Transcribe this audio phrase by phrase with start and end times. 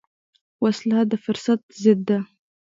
[0.63, 2.17] وسله د فطرت ضد ده